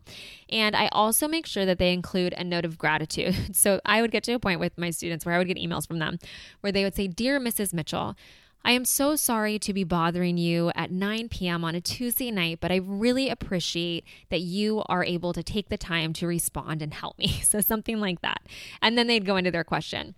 And 0.49 0.75
I 0.75 0.87
also 0.91 1.27
make 1.27 1.45
sure 1.45 1.65
that 1.65 1.79
they 1.79 1.93
include 1.93 2.33
a 2.37 2.43
note 2.43 2.65
of 2.65 2.77
gratitude. 2.77 3.35
So 3.55 3.79
I 3.85 4.01
would 4.01 4.11
get 4.11 4.23
to 4.25 4.33
a 4.33 4.39
point 4.39 4.59
with 4.59 4.77
my 4.77 4.89
students 4.89 5.25
where 5.25 5.33
I 5.33 5.37
would 5.37 5.47
get 5.47 5.57
emails 5.57 5.87
from 5.87 5.99
them 5.99 6.19
where 6.61 6.71
they 6.71 6.83
would 6.83 6.95
say, 6.95 7.07
Dear 7.07 7.39
Mrs. 7.39 7.73
Mitchell, 7.73 8.15
I 8.63 8.71
am 8.71 8.83
so 8.83 9.15
sorry 9.15 9.59
to 9.59 9.73
be 9.73 9.83
bothering 9.83 10.37
you 10.37 10.71
at 10.75 10.91
9 10.91 11.29
p.m. 11.29 11.63
on 11.63 11.75
a 11.75 11.81
Tuesday 11.81 12.31
night, 12.31 12.59
but 12.59 12.71
I 12.71 12.77
really 12.77 13.29
appreciate 13.29 14.03
that 14.29 14.41
you 14.41 14.83
are 14.87 15.03
able 15.03 15.33
to 15.33 15.43
take 15.43 15.69
the 15.69 15.77
time 15.77 16.13
to 16.13 16.27
respond 16.27 16.81
and 16.81 16.93
help 16.93 17.17
me. 17.17 17.27
So, 17.43 17.61
something 17.61 17.99
like 17.99 18.21
that. 18.21 18.41
And 18.81 18.97
then 18.97 19.07
they'd 19.07 19.25
go 19.25 19.37
into 19.37 19.51
their 19.51 19.63
question. 19.63 20.15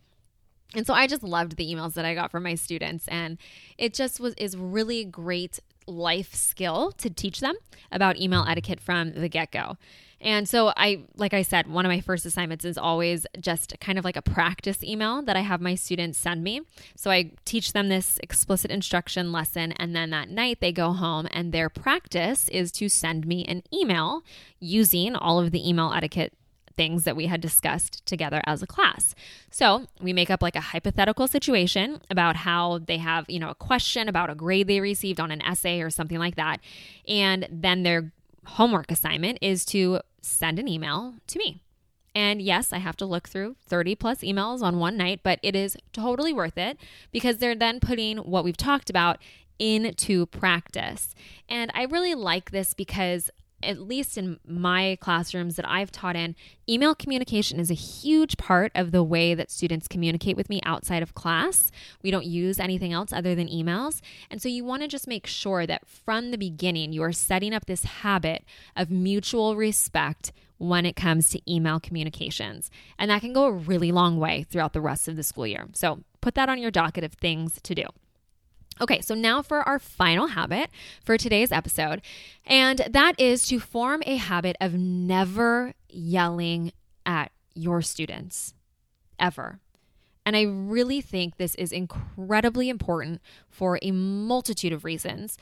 And 0.76 0.86
so 0.86 0.94
I 0.94 1.08
just 1.08 1.24
loved 1.24 1.56
the 1.56 1.66
emails 1.66 1.94
that 1.94 2.06
I 2.06 2.14
got 2.14 2.32
from 2.32 2.44
my 2.44 2.56
students 2.56 3.08
and 3.08 3.38
it 3.78 3.94
just 3.94 4.20
was 4.20 4.34
is 4.36 4.58
really 4.58 5.06
great 5.06 5.60
life 5.88 6.34
skill 6.34 6.92
to 6.94 7.10
teach 7.10 7.40
them 7.40 7.56
about 7.92 8.18
email 8.18 8.46
etiquette 8.48 8.80
from 8.80 9.14
the 9.14 9.30
get-go. 9.30 9.78
And 10.20 10.50
so 10.50 10.74
I 10.76 11.04
like 11.16 11.34
I 11.34 11.44
said, 11.44 11.68
one 11.68 11.86
of 11.86 11.90
my 11.90 12.02
first 12.02 12.26
assignments 12.26 12.66
is 12.66 12.78
always 12.78 13.28
just 13.40 13.80
kind 13.80 14.00
of 14.00 14.06
like 14.06 14.16
a 14.16 14.22
practice 14.22 14.84
email 14.84 15.22
that 15.22 15.36
I 15.36 15.42
have 15.42 15.62
my 15.62 15.76
students 15.76 16.18
send 16.18 16.44
me. 16.44 16.62
So 16.96 17.12
I 17.12 17.32
teach 17.46 17.74
them 17.74 17.90
this 17.90 18.20
explicit 18.24 18.72
instruction 18.72 19.32
lesson 19.32 19.74
and 19.74 19.96
then 19.96 20.10
that 20.10 20.30
night 20.30 20.60
they 20.60 20.72
go 20.72 20.92
home 20.92 21.28
and 21.32 21.52
their 21.52 21.70
practice 21.70 22.50
is 22.50 22.72
to 22.74 22.90
send 22.90 23.28
me 23.28 23.46
an 23.46 23.62
email 23.72 24.24
using 24.60 25.16
all 25.16 25.40
of 25.40 25.52
the 25.52 25.68
email 25.68 25.94
etiquette 25.94 26.34
things 26.78 27.04
that 27.04 27.16
we 27.16 27.26
had 27.26 27.42
discussed 27.42 28.06
together 28.06 28.42
as 28.46 28.62
a 28.62 28.68
class. 28.68 29.16
So 29.50 29.88
we 30.00 30.14
make 30.14 30.30
up 30.30 30.42
like 30.42 30.56
a 30.56 30.62
hypothetical 30.62 31.28
situation 31.28 32.02
about 32.10 32.38
how 32.38 32.78
they 32.78 33.00
have, 33.00 33.26
you 33.28 33.40
know, 33.40 33.50
a 33.50 33.56
question 33.56 34.08
about 34.08 34.30
a 34.30 34.36
grade 34.36 34.68
they 34.68 34.80
received 34.80 35.20
on 35.20 35.32
an 35.32 35.42
essay 35.42 35.82
or 35.82 35.90
something 35.90 36.20
like 36.20 36.36
that. 36.36 36.60
And 37.08 37.48
then 37.52 37.84
their 37.84 38.14
homework 38.46 38.92
assignment 38.92 39.40
is 39.42 39.66
to 39.66 40.00
send 40.22 40.60
an 40.60 40.68
email 40.68 41.16
to 41.28 41.40
me. 41.40 41.62
And 42.16 42.42
yes, 42.42 42.74
I 42.74 42.78
have 42.80 42.98
to 42.98 43.06
look 43.06 43.28
through 43.28 43.58
30 43.68 43.96
plus 43.96 44.20
emails 44.20 44.64
on 44.64 44.80
one 44.80 44.98
night, 44.98 45.20
but 45.22 45.40
it 45.44 45.56
is 45.56 45.78
totally 45.94 46.34
worth 46.34 46.58
it 46.58 46.78
because 47.12 47.38
they're 47.38 47.54
then 47.54 47.80
putting 47.80 48.18
what 48.18 48.44
we've 48.44 48.58
talked 48.58 48.90
about 48.90 49.20
into 49.60 50.26
practice. 50.28 51.14
And 51.50 51.72
I 51.74 51.84
really 51.84 52.16
like 52.16 52.52
this 52.52 52.74
because 52.74 53.30
at 53.64 53.80
least 53.82 54.18
in 54.18 54.40
my 54.46 54.98
classrooms 55.02 55.56
that 55.56 55.68
I've 55.68 55.92
taught 55.92 56.16
in, 56.16 56.36
email 56.70 56.94
communication 56.94 57.60
is 57.60 57.72
a 57.72 57.76
huge 57.76 58.38
part 58.38 58.72
of 58.76 58.92
the 58.92 59.04
way 59.04 59.34
that 59.34 59.52
students 59.52 59.88
communicate 59.88 60.38
with 60.38 60.50
me 60.50 60.62
outside 60.64 61.02
of 61.02 61.16
class. 61.16 61.72
We 62.04 62.12
don't 62.12 62.26
use 62.26 62.60
anything 62.60 62.94
else 62.94 63.12
other 63.12 63.36
than 63.36 63.48
emails. 63.48 64.02
And 64.30 64.42
so 64.42 64.50
you 64.50 64.64
want 64.64 64.84
to 64.84 64.88
just 64.88 65.08
make 65.08 65.26
sure 65.26 65.66
that 65.66 65.88
from 65.88 66.32
the 66.32 66.38
beginning, 66.38 66.94
you 66.94 67.04
are 67.04 67.12
setting 67.12 67.54
up 67.54 67.66
this 67.66 67.84
habit 67.84 68.44
of 68.76 68.92
mutual 68.92 69.56
respect 69.56 70.32
when 70.60 70.86
it 70.86 70.96
comes 70.96 71.30
to 71.30 71.52
email 71.52 71.80
communications. 71.80 72.70
And 72.98 73.12
that 73.12 73.22
can 73.22 73.34
go 73.34 73.46
a 73.46 73.52
really 73.52 73.92
long 73.92 74.20
way 74.20 74.44
throughout 74.50 74.74
the 74.74 74.82
rest 74.82 75.08
of 75.08 75.16
the 75.16 75.24
school 75.24 75.48
year. 75.48 75.68
So 75.74 76.04
put 76.22 76.36
that 76.36 76.50
on 76.50 76.60
your 76.60 76.72
docket 76.72 77.04
of 77.04 77.14
things 77.14 77.60
to 77.62 77.76
do. 77.76 77.84
Okay, 78.80 79.02
so 79.02 79.16
now 79.16 79.42
for 79.42 79.62
our 79.62 79.80
final 79.80 80.28
habit 80.28 80.70
for 81.04 81.18
today's 81.18 81.52
episode, 81.52 82.02
and 82.46 82.86
that 82.90 83.20
is 83.20 83.48
to 83.48 83.60
form 83.60 84.04
a 84.06 84.18
habit 84.18 84.56
of 84.62 84.76
never 84.76 85.74
yelling 85.90 86.72
at 87.06 87.32
your 87.56 87.82
students 87.82 88.54
ever. 89.20 89.60
And 90.26 90.36
I 90.36 90.44
really 90.44 91.02
think 91.02 91.38
this 91.38 91.56
is 91.56 91.72
incredibly 91.72 92.70
important 92.70 93.22
for 93.50 93.80
a 93.82 93.92
multitude 93.92 94.74
of 94.74 94.84
reasons 94.84 95.38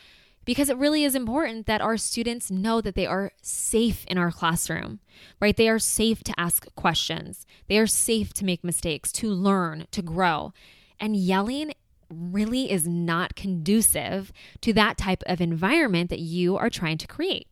because 0.45 0.69
it 0.69 0.77
really 0.77 1.03
is 1.03 1.15
important 1.15 1.65
that 1.65 1.81
our 1.81 1.97
students 1.97 2.51
know 2.51 2.79
that 2.79 2.95
they 2.95 3.07
are 3.07 3.31
safe 3.41 4.05
in 4.05 4.17
our 4.17 4.31
classroom, 4.31 4.99
right? 5.41 5.57
They 5.57 5.67
are 5.67 5.79
safe 5.79 6.23
to 6.25 6.39
ask 6.39 6.73
questions, 6.75 7.45
they 7.67 7.79
are 7.79 7.87
safe 7.87 8.31
to 8.35 8.45
make 8.45 8.63
mistakes, 8.63 9.11
to 9.13 9.29
learn, 9.29 9.87
to 9.91 10.01
grow. 10.01 10.53
And 10.99 11.17
yelling 11.17 11.73
really 12.09 12.71
is 12.71 12.87
not 12.87 13.35
conducive 13.35 14.31
to 14.61 14.73
that 14.73 14.97
type 14.97 15.23
of 15.25 15.41
environment 15.41 16.09
that 16.09 16.19
you 16.19 16.57
are 16.57 16.69
trying 16.69 16.97
to 16.99 17.07
create. 17.07 17.47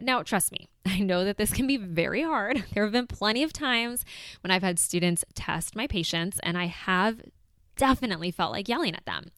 Now, 0.00 0.22
trust 0.22 0.52
me, 0.52 0.68
I 0.86 1.00
know 1.00 1.24
that 1.24 1.38
this 1.38 1.52
can 1.52 1.66
be 1.66 1.76
very 1.76 2.22
hard. 2.22 2.64
There 2.74 2.84
have 2.84 2.92
been 2.92 3.06
plenty 3.06 3.42
of 3.42 3.52
times 3.52 4.04
when 4.42 4.50
I've 4.50 4.62
had 4.62 4.78
students 4.78 5.24
test 5.34 5.74
my 5.74 5.86
patience, 5.86 6.38
and 6.42 6.56
I 6.56 6.66
have 6.66 7.20
definitely 7.76 8.30
felt 8.30 8.52
like 8.52 8.68
yelling 8.68 8.94
at 8.94 9.06
them. 9.06 9.30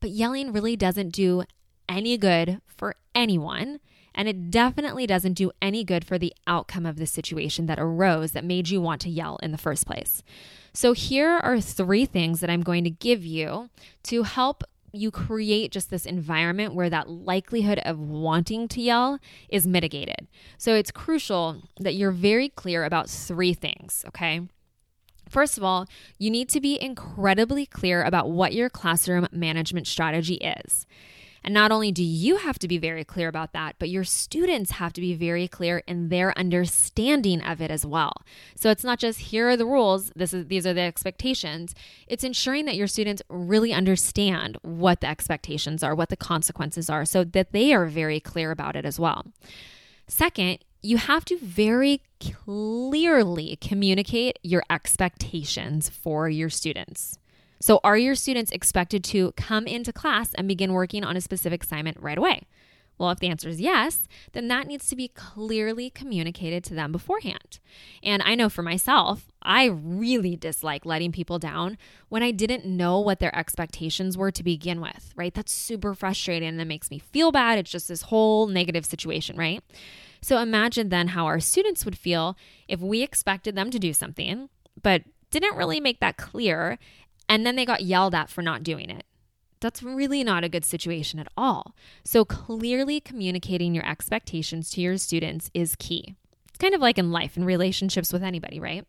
But 0.00 0.10
yelling 0.10 0.52
really 0.52 0.76
doesn't 0.76 1.10
do 1.10 1.44
any 1.88 2.18
good 2.18 2.60
for 2.66 2.96
anyone. 3.14 3.80
And 4.16 4.28
it 4.28 4.50
definitely 4.50 5.06
doesn't 5.06 5.34
do 5.34 5.52
any 5.60 5.84
good 5.84 6.04
for 6.04 6.18
the 6.18 6.32
outcome 6.46 6.86
of 6.86 6.96
the 6.96 7.06
situation 7.06 7.66
that 7.66 7.78
arose 7.78 8.32
that 8.32 8.44
made 8.44 8.70
you 8.70 8.80
want 8.80 9.02
to 9.02 9.10
yell 9.10 9.38
in 9.42 9.52
the 9.52 9.58
first 9.58 9.86
place. 9.86 10.22
So, 10.72 10.92
here 10.92 11.30
are 11.30 11.60
three 11.60 12.06
things 12.06 12.40
that 12.40 12.50
I'm 12.50 12.62
going 12.62 12.84
to 12.84 12.90
give 12.90 13.24
you 13.24 13.68
to 14.04 14.22
help 14.24 14.64
you 14.92 15.10
create 15.10 15.70
just 15.70 15.90
this 15.90 16.06
environment 16.06 16.74
where 16.74 16.88
that 16.88 17.10
likelihood 17.10 17.78
of 17.84 17.98
wanting 17.98 18.68
to 18.68 18.80
yell 18.80 19.18
is 19.50 19.66
mitigated. 19.66 20.26
So, 20.58 20.74
it's 20.74 20.90
crucial 20.90 21.62
that 21.78 21.94
you're 21.94 22.10
very 22.10 22.48
clear 22.48 22.84
about 22.84 23.10
three 23.10 23.54
things, 23.54 24.04
okay? 24.08 24.40
First 25.28 25.58
of 25.58 25.64
all, 25.64 25.86
you 26.18 26.30
need 26.30 26.48
to 26.50 26.60
be 26.60 26.80
incredibly 26.80 27.66
clear 27.66 28.02
about 28.02 28.30
what 28.30 28.54
your 28.54 28.70
classroom 28.70 29.26
management 29.32 29.86
strategy 29.86 30.34
is. 30.34 30.86
And 31.46 31.54
not 31.54 31.70
only 31.70 31.92
do 31.92 32.02
you 32.02 32.36
have 32.38 32.58
to 32.58 32.66
be 32.66 32.76
very 32.76 33.04
clear 33.04 33.28
about 33.28 33.52
that, 33.52 33.76
but 33.78 33.88
your 33.88 34.02
students 34.02 34.72
have 34.72 34.92
to 34.94 35.00
be 35.00 35.14
very 35.14 35.46
clear 35.46 35.78
in 35.86 36.08
their 36.08 36.36
understanding 36.36 37.40
of 37.40 37.60
it 37.60 37.70
as 37.70 37.86
well. 37.86 38.14
So 38.56 38.68
it's 38.68 38.82
not 38.82 38.98
just 38.98 39.20
here 39.20 39.48
are 39.48 39.56
the 39.56 39.64
rules, 39.64 40.10
this 40.16 40.34
is 40.34 40.46
these 40.46 40.66
are 40.66 40.74
the 40.74 40.80
expectations. 40.80 41.72
It's 42.08 42.24
ensuring 42.24 42.64
that 42.64 42.74
your 42.74 42.88
students 42.88 43.22
really 43.28 43.72
understand 43.72 44.58
what 44.62 45.00
the 45.00 45.06
expectations 45.06 45.84
are, 45.84 45.94
what 45.94 46.08
the 46.08 46.16
consequences 46.16 46.90
are, 46.90 47.04
so 47.04 47.22
that 47.22 47.52
they 47.52 47.72
are 47.72 47.86
very 47.86 48.18
clear 48.18 48.50
about 48.50 48.74
it 48.74 48.84
as 48.84 48.98
well. 48.98 49.24
Second, 50.08 50.58
you 50.82 50.96
have 50.96 51.24
to 51.26 51.38
very 51.38 52.02
clearly 52.20 53.56
communicate 53.60 54.40
your 54.42 54.64
expectations 54.68 55.88
for 55.88 56.28
your 56.28 56.50
students. 56.50 57.18
So, 57.58 57.80
are 57.82 57.96
your 57.96 58.14
students 58.14 58.50
expected 58.50 59.02
to 59.04 59.32
come 59.32 59.66
into 59.66 59.92
class 59.92 60.34
and 60.34 60.46
begin 60.46 60.72
working 60.72 61.04
on 61.04 61.16
a 61.16 61.20
specific 61.20 61.64
assignment 61.64 61.98
right 62.00 62.18
away? 62.18 62.42
Well, 62.98 63.10
if 63.10 63.18
the 63.18 63.28
answer 63.28 63.48
is 63.48 63.60
yes, 63.60 64.08
then 64.32 64.48
that 64.48 64.66
needs 64.66 64.88
to 64.88 64.96
be 64.96 65.08
clearly 65.08 65.90
communicated 65.90 66.64
to 66.64 66.74
them 66.74 66.92
beforehand. 66.92 67.58
And 68.02 68.22
I 68.24 68.34
know 68.34 68.48
for 68.48 68.62
myself, 68.62 69.26
I 69.42 69.66
really 69.66 70.34
dislike 70.34 70.86
letting 70.86 71.12
people 71.12 71.38
down 71.38 71.76
when 72.08 72.22
I 72.22 72.30
didn't 72.30 72.64
know 72.64 72.98
what 72.98 73.18
their 73.18 73.36
expectations 73.36 74.16
were 74.16 74.30
to 74.30 74.42
begin 74.42 74.80
with, 74.80 75.12
right? 75.14 75.34
That's 75.34 75.52
super 75.52 75.94
frustrating 75.94 76.48
and 76.48 76.60
it 76.60 76.64
makes 76.64 76.90
me 76.90 76.98
feel 76.98 77.32
bad. 77.32 77.58
It's 77.58 77.70
just 77.70 77.88
this 77.88 78.02
whole 78.02 78.46
negative 78.46 78.86
situation, 78.86 79.36
right? 79.36 79.62
So 80.22 80.38
imagine 80.38 80.88
then 80.88 81.08
how 81.08 81.26
our 81.26 81.38
students 81.38 81.84
would 81.84 81.98
feel 81.98 82.36
if 82.66 82.80
we 82.80 83.02
expected 83.02 83.54
them 83.54 83.70
to 83.70 83.78
do 83.78 83.92
something, 83.92 84.48
but 84.82 85.02
didn't 85.30 85.56
really 85.56 85.80
make 85.80 86.00
that 86.00 86.16
clear 86.16 86.78
and 87.28 87.46
then 87.46 87.56
they 87.56 87.64
got 87.64 87.82
yelled 87.82 88.14
at 88.14 88.30
for 88.30 88.42
not 88.42 88.62
doing 88.62 88.90
it. 88.90 89.04
That's 89.60 89.82
really 89.82 90.22
not 90.22 90.44
a 90.44 90.48
good 90.48 90.64
situation 90.64 91.18
at 91.18 91.28
all. 91.36 91.74
So, 92.04 92.24
clearly 92.24 93.00
communicating 93.00 93.74
your 93.74 93.86
expectations 93.86 94.70
to 94.70 94.80
your 94.80 94.98
students 94.98 95.50
is 95.54 95.76
key. 95.76 96.14
It's 96.48 96.58
kind 96.58 96.74
of 96.74 96.80
like 96.80 96.98
in 96.98 97.10
life 97.10 97.36
and 97.36 97.46
relationships 97.46 98.12
with 98.12 98.22
anybody, 98.22 98.60
right? 98.60 98.84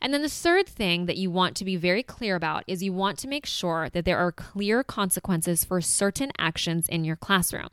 And 0.00 0.12
then 0.12 0.22
the 0.22 0.28
third 0.28 0.68
thing 0.68 1.06
that 1.06 1.16
you 1.16 1.30
want 1.30 1.56
to 1.56 1.64
be 1.64 1.76
very 1.76 2.02
clear 2.02 2.34
about 2.34 2.64
is 2.66 2.82
you 2.82 2.92
want 2.92 3.18
to 3.18 3.28
make 3.28 3.46
sure 3.46 3.88
that 3.90 4.04
there 4.04 4.18
are 4.18 4.32
clear 4.32 4.82
consequences 4.82 5.64
for 5.64 5.80
certain 5.80 6.32
actions 6.38 6.88
in 6.88 7.04
your 7.04 7.14
classroom. 7.14 7.68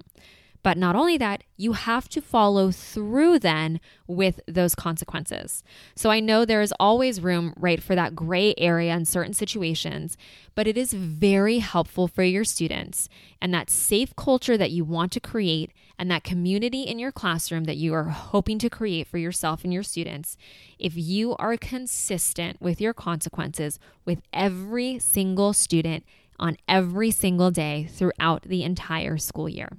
But 0.61 0.77
not 0.77 0.95
only 0.95 1.17
that, 1.17 1.43
you 1.55 1.71
have 1.71 2.09
to 2.09 2.21
follow 2.21 2.71
through 2.71 3.39
then 3.39 3.79
with 4.07 4.41
those 4.45 4.75
consequences. 4.75 5.63
So 5.95 6.09
I 6.09 6.19
know 6.19 6.43
there 6.43 6.61
is 6.61 6.73
always 6.79 7.21
room, 7.21 7.53
right, 7.57 7.81
for 7.81 7.95
that 7.95 8.15
gray 8.15 8.53
area 8.57 8.93
in 8.93 9.05
certain 9.05 9.33
situations, 9.33 10.17
but 10.55 10.67
it 10.67 10.77
is 10.77 10.91
very 10.91 11.59
helpful 11.59 12.09
for 12.09 12.23
your 12.23 12.43
students 12.43 13.07
and 13.41 13.53
that 13.53 13.69
safe 13.69 14.13
culture 14.17 14.57
that 14.57 14.71
you 14.71 14.83
want 14.83 15.13
to 15.13 15.21
create 15.21 15.71
and 15.97 16.11
that 16.11 16.23
community 16.25 16.83
in 16.83 16.99
your 16.99 17.11
classroom 17.11 17.63
that 17.63 17.77
you 17.77 17.93
are 17.93 18.05
hoping 18.05 18.59
to 18.59 18.69
create 18.69 19.07
for 19.07 19.17
yourself 19.17 19.63
and 19.63 19.73
your 19.73 19.83
students. 19.83 20.37
If 20.77 20.93
you 20.95 21.35
are 21.37 21.55
consistent 21.55 22.61
with 22.61 22.81
your 22.81 22.93
consequences 22.93 23.79
with 24.03 24.21
every 24.33 24.99
single 24.99 25.53
student 25.53 26.03
on 26.37 26.57
every 26.67 27.11
single 27.11 27.51
day 27.51 27.87
throughout 27.91 28.43
the 28.43 28.63
entire 28.63 29.17
school 29.17 29.49
year. 29.49 29.69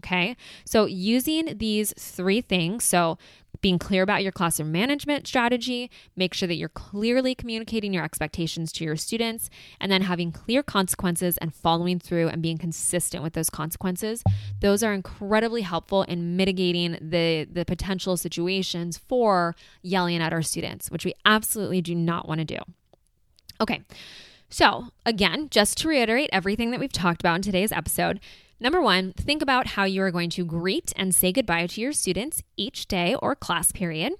Okay. 0.00 0.36
So, 0.64 0.84
using 0.84 1.56
these 1.58 1.94
three 1.98 2.40
things 2.40 2.84
so, 2.84 3.18
being 3.60 3.78
clear 3.78 4.02
about 4.02 4.22
your 4.22 4.32
classroom 4.32 4.70
management 4.70 5.26
strategy, 5.26 5.90
make 6.14 6.34
sure 6.34 6.46
that 6.46 6.56
you're 6.56 6.68
clearly 6.68 7.34
communicating 7.34 7.92
your 7.92 8.04
expectations 8.04 8.70
to 8.72 8.84
your 8.84 8.96
students, 8.96 9.50
and 9.80 9.90
then 9.90 10.02
having 10.02 10.32
clear 10.32 10.62
consequences 10.62 11.38
and 11.38 11.54
following 11.54 11.98
through 11.98 12.28
and 12.28 12.42
being 12.42 12.58
consistent 12.58 13.22
with 13.22 13.32
those 13.32 13.50
consequences. 13.50 14.22
Those 14.60 14.82
are 14.82 14.92
incredibly 14.92 15.62
helpful 15.62 16.02
in 16.02 16.36
mitigating 16.36 16.98
the, 17.00 17.48
the 17.50 17.64
potential 17.64 18.16
situations 18.16 18.98
for 18.98 19.56
yelling 19.82 20.22
at 20.22 20.32
our 20.32 20.42
students, 20.42 20.90
which 20.90 21.04
we 21.04 21.14
absolutely 21.24 21.80
do 21.80 21.94
not 21.94 22.28
want 22.28 22.38
to 22.40 22.44
do. 22.44 22.58
Okay. 23.60 23.82
So, 24.48 24.90
again, 25.04 25.48
just 25.50 25.78
to 25.78 25.88
reiterate 25.88 26.30
everything 26.32 26.70
that 26.70 26.78
we've 26.78 26.92
talked 26.92 27.20
about 27.20 27.36
in 27.36 27.42
today's 27.42 27.72
episode, 27.72 28.20
Number 28.58 28.80
one, 28.80 29.12
think 29.12 29.42
about 29.42 29.68
how 29.68 29.84
you 29.84 30.02
are 30.02 30.10
going 30.10 30.30
to 30.30 30.44
greet 30.44 30.92
and 30.96 31.14
say 31.14 31.30
goodbye 31.30 31.66
to 31.66 31.80
your 31.80 31.92
students 31.92 32.42
each 32.56 32.88
day 32.88 33.14
or 33.14 33.36
class 33.36 33.70
period. 33.70 34.14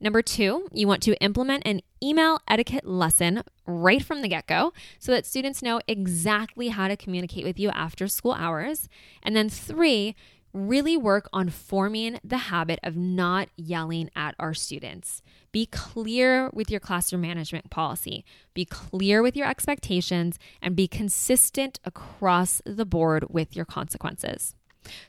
Number 0.00 0.22
two, 0.22 0.68
you 0.72 0.86
want 0.86 1.02
to 1.02 1.20
implement 1.22 1.66
an 1.66 1.82
email 2.02 2.40
etiquette 2.46 2.86
lesson 2.86 3.42
right 3.66 4.02
from 4.02 4.22
the 4.22 4.28
get 4.28 4.46
go 4.46 4.72
so 4.98 5.12
that 5.12 5.26
students 5.26 5.62
know 5.62 5.80
exactly 5.88 6.68
how 6.68 6.86
to 6.86 6.96
communicate 6.96 7.44
with 7.44 7.58
you 7.58 7.68
after 7.70 8.06
school 8.06 8.32
hours. 8.32 8.88
And 9.22 9.34
then 9.34 9.48
three, 9.48 10.14
really 10.52 10.96
work 10.96 11.28
on 11.32 11.48
forming 11.48 12.18
the 12.24 12.38
habit 12.38 12.78
of 12.82 12.96
not 12.96 13.48
yelling 13.56 14.10
at 14.16 14.34
our 14.38 14.54
students. 14.54 15.22
Be 15.52 15.66
clear 15.66 16.50
with 16.52 16.70
your 16.70 16.80
classroom 16.80 17.22
management 17.22 17.70
policy, 17.70 18.24
be 18.54 18.64
clear 18.64 19.22
with 19.22 19.36
your 19.36 19.48
expectations, 19.48 20.38
and 20.62 20.76
be 20.76 20.88
consistent 20.88 21.80
across 21.84 22.62
the 22.64 22.86
board 22.86 23.26
with 23.28 23.56
your 23.56 23.64
consequences. 23.64 24.54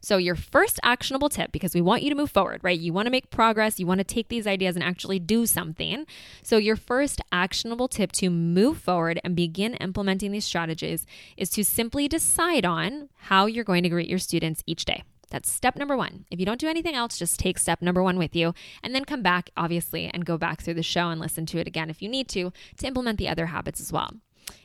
So, 0.02 0.18
your 0.18 0.36
first 0.36 0.80
actionable 0.84 1.30
tip, 1.30 1.52
because 1.52 1.74
we 1.74 1.82
want 1.82 2.04
you 2.04 2.10
to 2.10 2.16
move 2.16 2.32
forward, 2.32 2.60
right? 2.64 2.78
You 2.78 2.94
want 2.94 3.06
to 3.06 3.12
make 3.12 3.30
progress, 3.30 3.80
you 3.80 3.88
want 3.88 4.00
to 4.00 4.04
take 4.04 4.28
these 4.28 4.48
ideas 4.48 4.76
and 4.76 4.84
actually 4.84 5.20
do 5.20 5.46
something. 5.46 6.06
So, 6.44 6.58
your 6.58 6.76
first 6.76 7.22
actionable 7.32 7.88
tip 7.88 8.12
to 8.14 8.30
move 8.30 8.78
forward 8.78 9.20
and 9.24 9.36
begin 9.36 9.76
implementing 9.76 10.32
these 10.32 10.46
strategies 10.46 11.06
is 11.38 11.50
to 11.52 11.64
simply 11.64 12.08
decide 12.08 12.66
on 12.66 13.10
how 13.16 13.46
you're 13.46 13.64
going 13.64 13.84
to 13.84 13.90
greet 13.90 14.10
your 14.10 14.20
students 14.20 14.64
each 14.66 14.86
day. 14.86 15.04
That's 15.32 15.52
step 15.52 15.76
number 15.76 15.98
one. 15.98 16.26
If 16.30 16.40
you 16.40 16.46
don't 16.46 16.60
do 16.60 16.68
anything 16.68 16.94
else, 16.94 17.18
just 17.18 17.40
take 17.40 17.58
step 17.58 17.82
number 17.82 18.04
one 18.04 18.18
with 18.18 18.36
you 18.36 18.54
and 18.84 18.94
then 18.94 19.06
come 19.06 19.24
back, 19.24 19.50
obviously, 19.58 20.06
and 20.06 20.26
go 20.26 20.38
back 20.38 20.62
through 20.62 20.76
the 20.76 20.84
show 20.84 21.10
and 21.10 21.20
listen 21.20 21.46
to 21.48 21.58
it 21.58 21.68
again 21.68 21.90
if 21.90 22.02
you 22.02 22.10
need 22.10 22.28
to, 22.30 22.52
to 22.78 22.88
implement 22.88 23.18
the 23.18 23.30
other 23.30 23.48
habits 23.48 23.82
as 23.82 23.92
well. 23.92 24.12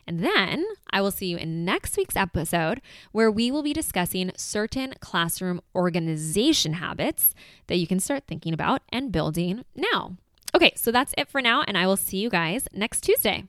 And 0.07 0.25
then 0.25 0.65
I 0.91 1.01
will 1.01 1.11
see 1.11 1.27
you 1.27 1.37
in 1.37 1.65
next 1.65 1.97
week's 1.97 2.17
episode 2.17 2.81
where 3.13 3.31
we 3.31 3.51
will 3.51 3.63
be 3.63 3.73
discussing 3.73 4.33
certain 4.37 4.95
classroom 5.01 5.61
organization 5.75 6.75
habits 6.75 7.35
that 7.67 7.77
you 7.77 7.87
can 7.87 8.01
start 8.01 8.25
thinking 8.27 8.53
about 8.53 8.83
and 8.91 9.13
building 9.13 9.65
now. 9.75 10.17
Okay, 10.55 10.73
so 10.77 10.91
that's 10.91 11.15
it 11.19 11.29
for 11.29 11.43
now, 11.43 11.63
and 11.67 11.77
I 11.77 11.87
will 11.87 11.97
see 11.97 12.19
you 12.19 12.31
guys 12.31 12.67
next 12.73 13.03
Tuesday. 13.03 13.45